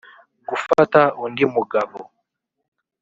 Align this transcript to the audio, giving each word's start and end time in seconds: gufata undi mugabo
gufata 0.49 1.01
undi 1.23 1.43
mugabo 1.55 1.99